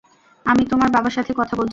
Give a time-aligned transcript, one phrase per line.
[0.45, 1.69] আমি তোমার বাবার সাথে কথা বলছি।